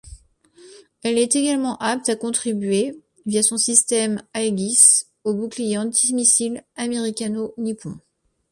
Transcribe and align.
Elle 1.03 1.19
est 1.19 1.35
également 1.35 1.77
apte 1.77 2.09
à 2.09 2.15
contribuer, 2.15 2.99
via 3.27 3.43
son 3.43 3.57
système 3.57 4.19
Aegis, 4.33 5.03
au 5.23 5.35
bouclier 5.35 5.77
antimissile 5.77 6.65
américano-nippon. 6.75 7.99